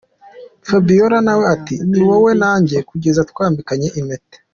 Fabiola 0.67 1.17
nawe 1.25 1.43
ati 1.55 1.75
ni 1.89 2.01
wowe 2.07 2.31
nanjye 2.41 2.77
kugeza 2.89 3.27
twambikanye 3.31 3.87
impeta. 3.99 4.37